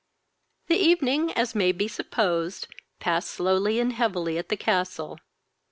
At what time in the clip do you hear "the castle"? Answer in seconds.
4.49-5.19